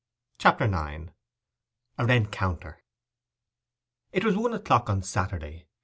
CHAPTER 0.39 0.63
IX—A 0.65 2.05
RENCOUNTER 2.07 2.81
It 4.11 4.25
was 4.25 4.35
one 4.35 4.51
o'clock 4.55 4.89
on 4.89 5.03
Saturday. 5.03 5.67